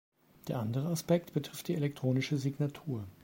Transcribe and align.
Der 0.47 0.57
andere 0.57 0.89
Aspekt 0.89 1.31
betrifft 1.33 1.67
die 1.67 1.75
elektronische 1.75 2.35
Signatur. 2.39 3.03